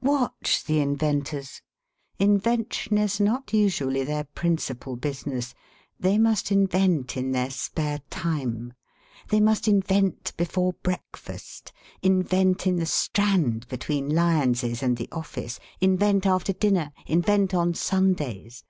[0.00, 1.60] Watch the inventors.
[2.18, 5.54] Invention is not usually their principal business.
[6.00, 8.72] They must invent in their spare time.
[9.28, 16.24] They must invent before breakfast, invent in the Strand between Lyons's and the office, invent
[16.24, 18.64] after dinner, invent on Sundays.